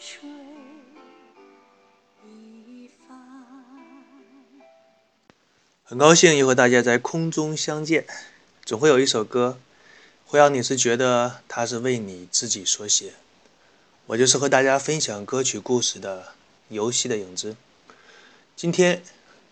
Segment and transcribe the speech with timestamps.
[0.00, 0.18] 水
[2.24, 3.18] 一方。
[5.84, 8.06] 很高兴又和大家在空中相见。
[8.64, 9.58] 总会有一首歌，
[10.24, 13.12] 会让你是觉得它是为你自己所写。
[14.06, 16.22] 我就是和大家分享歌曲故事的
[16.70, 17.52] 《游戏的影子》。
[18.56, 19.02] 今天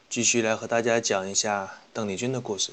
[0.09, 2.73] 继续来和大家讲一下邓丽君的故事。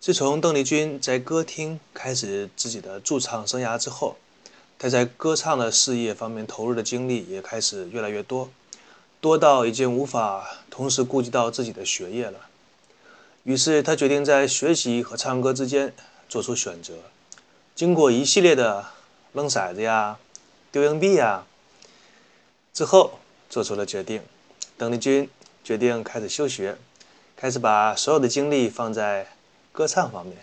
[0.00, 4.16] 自从邓丽君在歌厅开始自己的驻唱生涯之后，
[4.78, 8.50] 他在歌唱的事业方面投入的精力也开始越来越多，
[9.20, 12.40] 多到已经无法同时顾及到自己的学业了。
[13.44, 15.94] 于是他决定在学习和唱歌之间
[16.28, 16.94] 做出选择。
[17.74, 18.84] 经过一系列的
[19.32, 20.18] 扔骰子呀、
[20.70, 21.44] 丢硬币呀
[22.72, 24.22] 之后，做出了决定。
[24.76, 25.28] 邓丽君
[25.62, 26.76] 决定开始休学，
[27.36, 29.28] 开始把所有的精力放在。
[29.76, 30.38] 歌唱方面，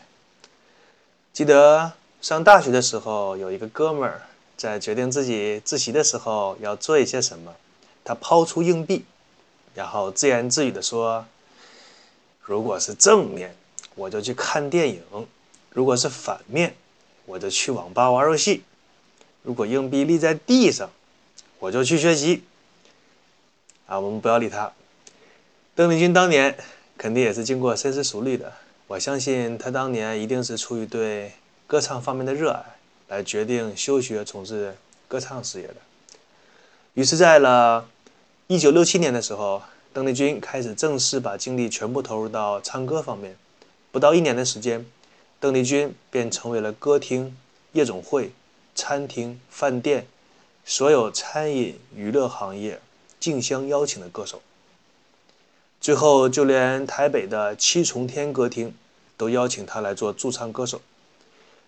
[1.34, 1.94] 记得
[2.24, 4.22] 上大学的时候，有一个哥们儿
[4.56, 7.54] 在决定自己自习的时候要做一些什么。
[8.06, 9.04] 他抛出硬币，
[9.76, 11.26] 然后自言自语地说
[12.40, 13.54] ：“如果是正面，
[13.96, 15.02] 我就去看电影；
[15.72, 16.74] 如果是反面，
[17.26, 18.62] 我就去网吧玩游戏；
[19.42, 20.90] 如果硬币立在地上，
[21.60, 22.46] 我就去学习。”
[23.86, 24.72] 啊，我们不要理他。
[25.76, 26.58] 邓丽君当年
[26.98, 28.54] 肯定也是经过深思熟虑的。
[28.88, 31.34] 我相信他当年一定是出于对
[31.74, 32.64] 歌唱方面的热爱，
[33.08, 35.78] 来决定休学从事歌唱事业的。
[36.94, 37.90] 于是，在了
[38.48, 39.60] 1967年的时候，
[39.92, 43.36] 邓丽君开始正式把精力全部投入到唱歌方面。
[43.92, 44.86] 不到一年的时间，
[45.39, 47.36] 邓丽君便成为了歌厅、
[47.72, 48.32] 夜总会、
[48.76, 50.06] 餐厅、饭店
[50.64, 52.80] 所有餐饮娱乐行业
[53.20, 54.44] 竞相邀请的歌手。
[55.82, 58.76] 最后，就连台北的七重天歌厅。
[59.16, 60.82] 都邀请他来做驻唱歌手。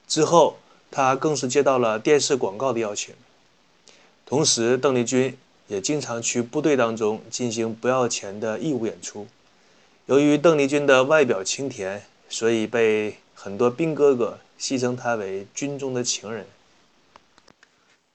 [0.08, 0.58] 之后，
[0.92, 3.14] 他更是接到了电视广告的邀请。
[4.26, 9.28] 同时，邓丽君也经常去部队当中进行不要钱的义务演出。
[10.06, 16.46] 由于邓丽君的外表清甜，所以被很多兵哥哥戏称她为军中的情人。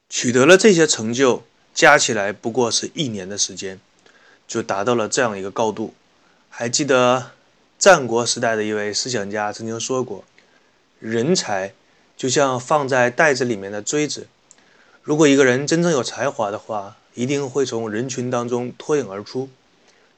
[0.09, 1.43] 取得了这些成就，
[1.75, 3.81] 加起来不过是一年的时间，
[4.49, 5.95] 就达到了这样一个高度。
[6.49, 7.33] 还记得？
[7.79, 10.23] 战国时代的一位思想家曾经说过
[11.01, 11.73] ：“人才
[12.21, 14.27] 就像放在袋子里面的锥子，
[15.03, 19.49] 如果一个人真正有才华的话，一定会从人群当中脱颖而出，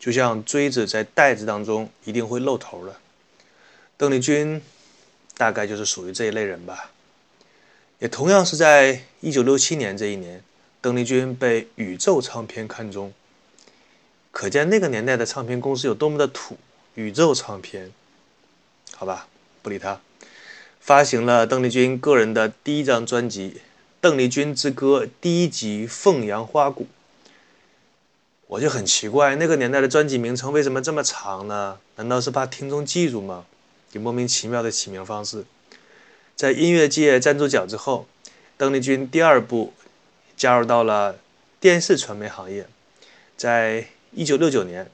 [0.01, 2.97] 就像锥子在袋子当中一定会露头的。”
[3.97, 4.61] 邓丽君
[5.37, 6.91] 大概就是属于这一类人吧。
[8.01, 10.43] 也同样是在1967年这一年，
[10.81, 13.13] 邓丽君被宇宙唱片看中，
[14.33, 16.59] 可见那个年代的唱片公司有多么的土。
[16.97, 17.93] 宇宙唱片，
[18.97, 19.29] 好吧，
[19.63, 20.01] 不理他。
[20.83, 23.51] 发行了邓丽君个人的第一张专辑
[24.01, 26.83] 《邓丽君之歌》第一集《凤阳花鼓》。
[28.49, 31.79] 我就很奇怪，那个年代的专辑名称为什么这么长呢？
[31.95, 33.47] 难道是怕听众记住吗？
[33.93, 35.45] 有莫名其妙的起名方式。
[36.35, 38.09] 在音乐界站住脚之后，
[38.57, 39.73] 邓丽君第二步
[40.37, 41.17] 加入到了
[41.61, 42.67] 电视传媒行业。
[43.37, 44.91] 在一九六九年，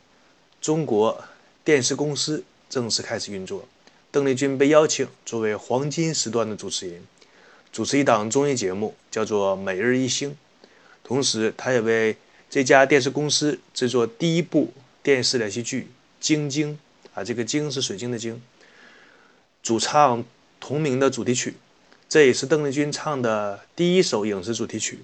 [0.61, 1.25] 中国。
[1.65, 3.69] 电视公司正式开始运作，
[4.11, 7.03] 邓丽君被邀请作为黄金时段的主持人，
[7.71, 10.31] 主持一档综艺节目，叫做《每日一星》。
[11.05, 12.17] 同时，她也为
[12.49, 15.83] 这家电视公司制作第一部电视连续剧
[16.21, 16.73] 《晶晶》
[17.13, 18.41] 啊，这个“晶”是水晶的“晶”，
[19.63, 20.25] 主唱
[20.59, 21.55] 同名的主题曲。
[22.09, 25.01] 这也是邓丽君唱的第一首影视主题曲。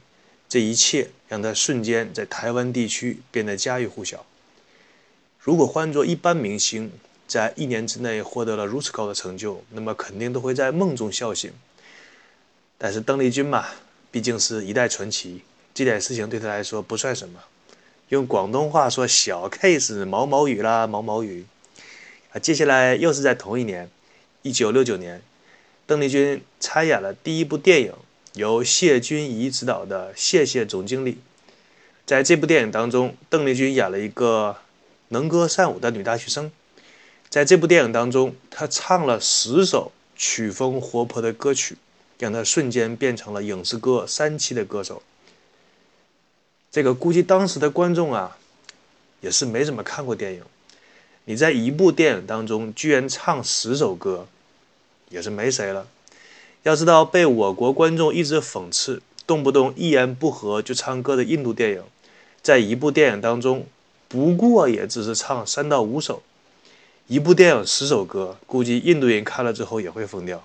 [0.48, 4.24] 这一切让她瞬间在台湾地区变得家喻户晓。
[5.38, 6.90] 如果换做一般明星，
[7.26, 11.52] 在一年之内获得了如此高的成就，那么肯定都会在梦中笑醒。
[12.78, 13.66] 但是邓丽君嘛，
[14.10, 15.42] 毕竟是一代传奇，
[15.72, 17.40] 这点事情对她来说不算什么。
[18.10, 21.46] 用广东话说，小 case，毛毛雨啦，毛毛雨。
[22.32, 23.88] 啊，接下来又是在同一年，
[24.42, 25.22] 一九六九年，
[25.86, 27.92] 邓丽君参演了第一部电影，
[28.34, 31.12] 由谢君怡执导的《谢谢总经理》。
[32.04, 34.56] 在这部电影当中，邓丽君演了一个。
[35.08, 36.50] 能歌善舞的女大学生，
[37.34, 41.76] 在这部电影当中，他唱了十首曲风活泼的歌曲，
[42.16, 45.02] 让他瞬间变成了影视歌三栖的歌手。
[46.70, 48.38] 这个估计当时的观众啊，
[49.20, 50.42] 也是没怎么看过电影。
[51.24, 54.28] 你在一部电影当中居然唱十首歌，
[55.08, 55.88] 也是没谁了。
[56.62, 61.82] 要知道，被我国观众一直讽刺，动不动一言不合就唱歌的印度电影，
[62.40, 63.66] 在一部电影当中。
[64.06, 66.22] 不过也只是唱三到五首，
[67.06, 70.42] 一部电影十首歌，估计印度人看了之后也会疯掉。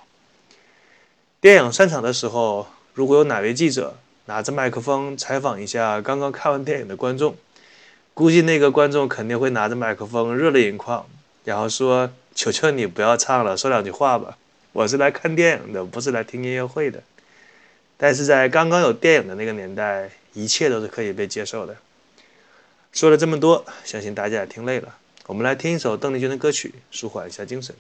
[1.40, 3.96] 电影散场的时候，如果有哪位记者
[4.26, 7.38] 拿着麦克风采访一下刚刚看完电影的观众，
[8.14, 11.06] 估计那个观众肯定会拿着麦克风热泪盈眶，
[11.46, 14.38] 然后说：“求求你不要唱了，说两句话吧，
[14.74, 17.02] 我是来看电影的，不是来听音乐会的。”
[17.96, 21.78] 但是在刚刚有电影的那个年代，一切都是可以被接受的。
[22.92, 24.98] 说了这么多，相信大家也听累了，
[25.30, 27.76] 我们来听一首邓丽君的歌曲，舒缓一下精神。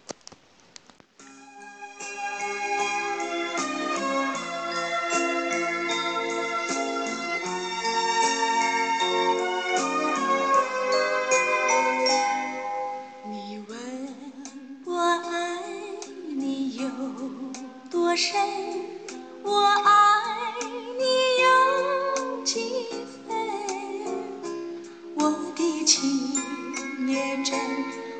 [25.86, 26.19] 情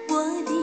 [0.08, 0.59] 我的。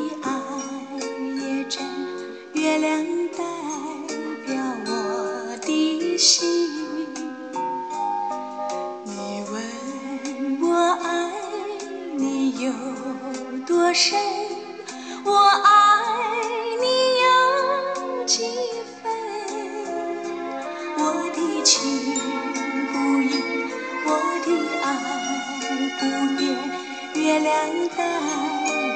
[27.36, 27.54] 月亮
[27.88, 27.98] 代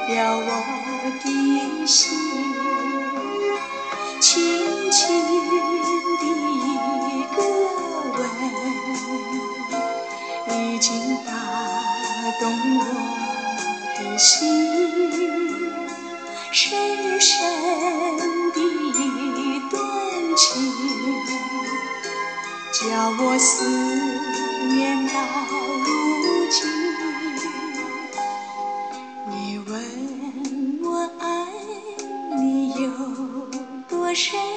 [0.07, 0.49] 表我
[1.23, 2.17] 的心
[4.19, 4.99] 轻轻
[6.17, 7.37] 的一个
[8.17, 8.19] 吻
[10.57, 10.89] 已经
[11.23, 11.29] 打
[12.39, 12.43] 动
[12.79, 12.81] 我
[13.99, 14.31] 的心。
[16.51, 17.29] 深深
[18.53, 19.79] 的一段
[20.35, 20.43] 情
[22.73, 22.81] 叫
[23.23, 23.53] 我思
[24.67, 25.13] 念到
[25.85, 26.80] 如今。
[34.11, 34.50] 多深，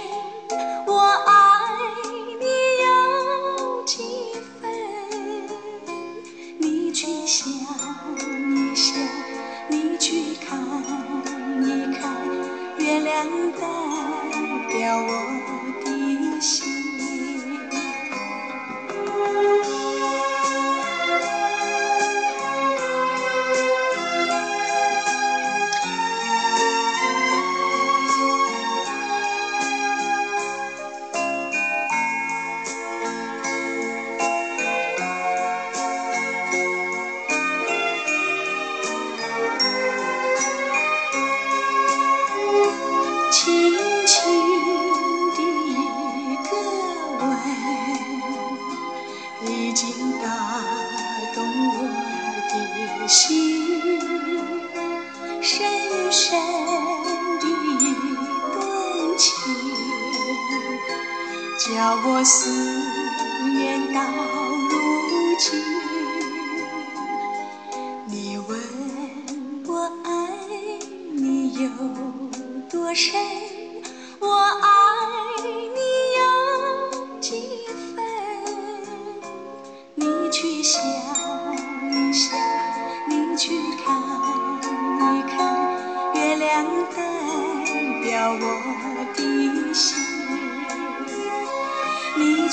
[61.75, 62.84] 叫我思念。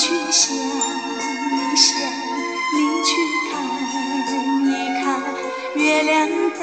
[0.01, 0.55] 去想
[2.73, 3.11] 你去
[3.51, 3.53] 看
[4.65, 4.67] 一
[5.03, 5.05] 看
[5.75, 6.09] 月亮
[6.57, 6.59] 代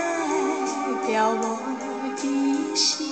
[1.07, 1.42] 表我
[2.16, 3.07] 的心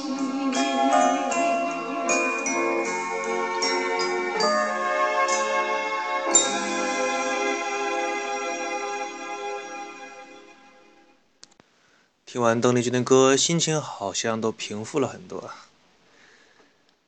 [12.27, 15.51] 听完邓丽君的歌，心情好像都平复了很多。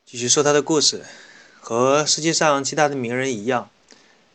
[0.06, 1.04] 继续说她的故事，
[1.68, 3.68] 和世界上其他的名人一样，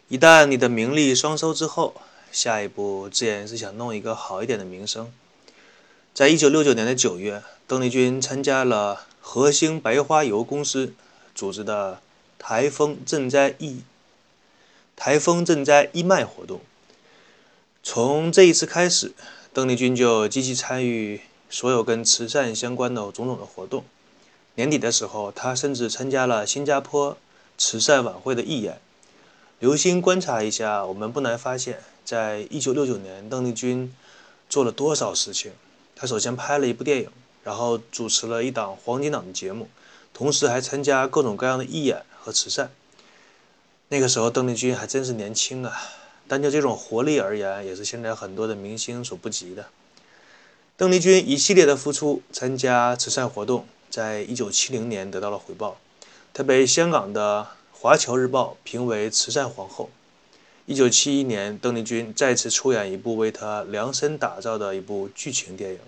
[0.08, 1.96] 一旦你的名利双收之后，
[2.32, 5.12] 下一步自然是想弄一个好一点的名声。
[6.14, 10.94] 在一九六九年的九月，邓丽君参加了和兴白花油公司
[11.34, 12.00] 组织的
[12.38, 13.82] 台风赈灾义
[14.96, 16.62] 台风赈灾义卖活动。
[17.82, 19.12] 从这一次开始。
[19.52, 23.84] 邓丽君就积极参与所有跟慈善相关的种种的活动。
[24.56, 27.18] 年底的时候，她甚至参加了新加坡
[27.58, 28.80] 慈善晚会的义演。
[29.60, 33.94] 留心观察一下，我们不难发现，在一九六九年，邓丽君
[34.50, 35.54] 做了多少事情。
[35.96, 37.10] 她首先拍了一部电影，
[37.44, 39.70] 然后主持了一档黄金档的节目，
[40.14, 42.70] 同时还参加各种各样的义演和慈善。
[43.90, 45.74] 那个时候，邓丽君还真是年轻啊！
[46.28, 49.68] 单就这种活力而言，也是现在很多的明星所不及的。
[50.76, 55.78] 邓丽君一系列的付出，参加慈善活动，在一九七零年得到了回报，
[56.34, 57.48] 她被香港的
[57.80, 59.92] 《华侨日报》评为慈善皇后。
[60.66, 65.80] 一九七一年，邓丽君再次出演一部为她量身打造的一部剧情电影。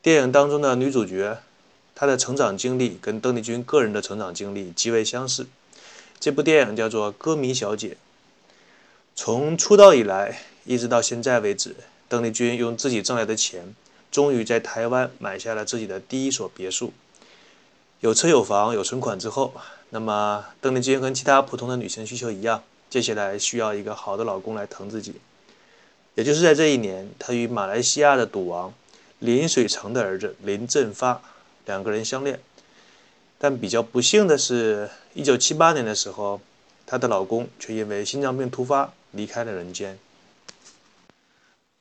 [0.00, 1.38] 电影当中的女主角，
[1.92, 5.48] 她的成长经历跟邓丽君个人的成长经历极为相似。
[6.20, 7.88] 这部电影叫做《歌迷小姐》。
[9.16, 11.74] 从出道以来，一直到现在为止，
[12.08, 13.74] 邓丽君用自己挣来的钱，
[14.12, 16.92] 终于在台湾买下了自己的第一所别墅。
[17.98, 19.52] 有车有房有存款之后，
[19.90, 22.62] 那么邓丽君跟其他普通的女性需求一样。
[22.90, 25.14] 接下来需要一个好的老公来疼自己，
[26.14, 28.74] 也就是在这一年，她与马来西亚的赌王
[29.18, 31.22] 林水成的儿子林振发
[31.64, 32.38] 两个人相恋。
[33.38, 36.42] 但比较不幸的是，一九七八年的时候，
[36.84, 39.98] 她的老公却因为心脏病突发离开了人间。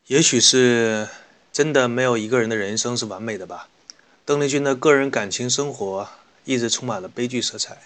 [0.08, 1.10] 也许是
[1.52, 3.68] 真的没有一个人的人生是完美的吧。
[4.26, 6.08] 邓丽君的个人感情生活
[6.46, 7.84] 一直充满了悲剧色彩。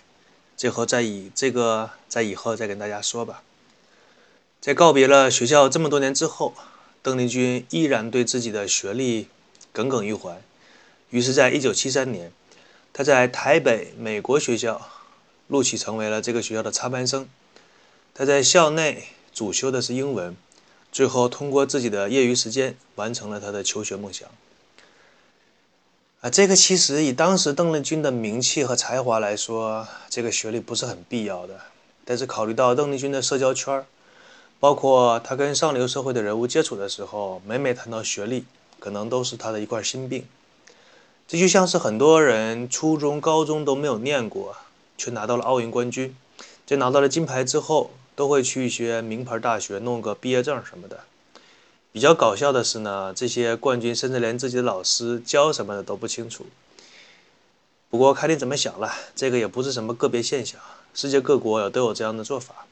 [0.56, 3.44] 最后再以这个在以后再跟大家说吧。
[4.62, 6.54] 在告别了学校这么多年之后，
[7.02, 9.28] 邓丽君依然对自己的学历
[9.74, 10.42] 耿耿于怀。
[11.10, 12.32] 于是，在一九七三年，
[12.94, 14.90] 她在台北美国学校
[15.48, 17.28] 录取成为了这个学校的插班生。
[18.14, 20.36] 她在校内主修的是英文，
[20.96, 24.30] 最后通过自己的业余时间完成了他的求学梦想。
[26.22, 31.60] 啊，这个其实以当时邓丽君的名气和才华来说，这个学历不是很必要的。
[32.06, 33.86] 但是考虑到邓丽君的社交圈儿，
[34.58, 38.46] 包括她跟上流社会的人物接触的时候，每每谈到学历，
[38.80, 40.26] 可能都是她的一块心病。
[41.28, 44.56] 这就像是很多人初中、高中都没有念过，
[44.98, 46.16] 却拿到了奥运冠军，
[46.66, 51.02] 在拿到了金牌之后，都会去一些名牌大学弄个毕业证什么的。
[51.92, 56.46] 比较搞笑的是呢，这些冠军甚至连自己的老师教什么的都不清楚。
[57.90, 60.60] 不过看你怎么想了，这个也不是什么个别现象，
[60.94, 62.66] 世界各国都有这样的做法。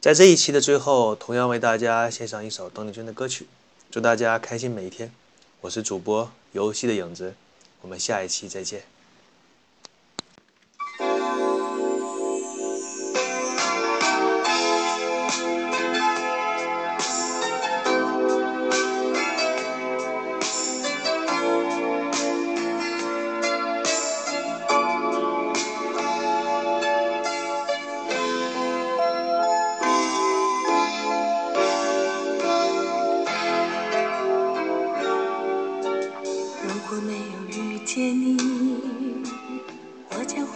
[0.00, 3.46] 在这一期的最后，同样为大家献上一首邓丽君的歌曲，
[3.90, 5.12] 祝大家开心每一天。
[5.60, 7.34] 我是主播游戏的影子，
[7.80, 8.95] 我们下一期再见。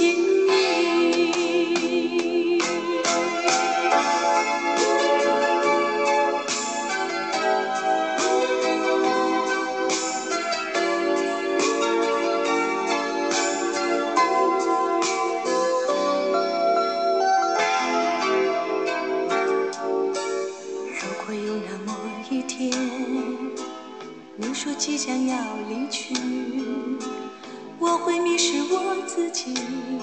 [0.00, 0.23] ночи
[29.34, 29.93] 情。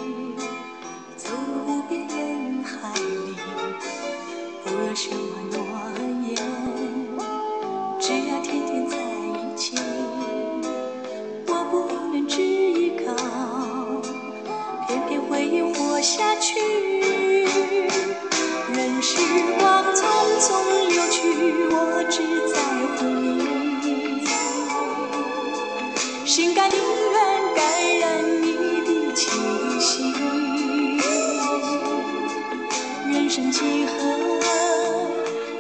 [33.32, 34.12] 人生几何？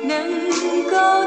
[0.03, 1.20] 能够